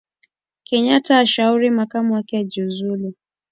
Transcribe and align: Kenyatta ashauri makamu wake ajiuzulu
Kenyatta 0.67 1.17
ashauri 1.19 1.69
makamu 1.69 2.13
wake 2.13 2.37
ajiuzulu 2.37 3.13